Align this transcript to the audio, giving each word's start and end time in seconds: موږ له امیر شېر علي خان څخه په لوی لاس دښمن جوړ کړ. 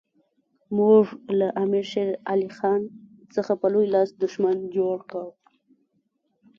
موږ 0.77 1.03
له 1.39 1.47
امیر 1.63 1.85
شېر 1.91 2.09
علي 2.31 2.49
خان 2.57 2.81
څخه 3.35 3.53
په 3.61 3.67
لوی 3.73 3.87
لاس 3.93 4.09
دښمن 4.23 4.57
جوړ 4.75 4.97
کړ. 5.11 5.25